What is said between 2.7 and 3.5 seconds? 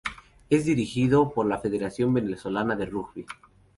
de Rugby.